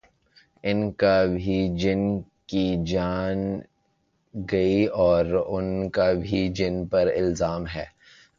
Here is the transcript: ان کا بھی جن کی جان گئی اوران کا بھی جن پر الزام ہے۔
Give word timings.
ان 0.63 0.79
کا 0.91 1.15
بھی 1.25 1.57
جن 1.77 2.01
کی 2.47 2.65
جان 2.85 3.37
گئی 4.33 4.85
اوران 5.01 5.89
کا 5.89 6.11
بھی 6.13 6.47
جن 6.49 6.85
پر 6.87 7.07
الزام 7.15 7.67
ہے۔ 7.75 7.85